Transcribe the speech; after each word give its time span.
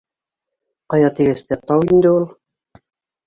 Ҡая 0.93 1.11
тигәс 1.19 1.45
тә, 1.49 1.59
тау 1.71 1.85
инде 1.89 2.13
ул 2.21 2.25